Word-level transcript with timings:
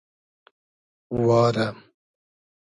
وا 1.25 1.43
رۂ 1.55 1.67